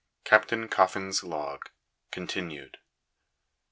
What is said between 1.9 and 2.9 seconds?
CONTINUED.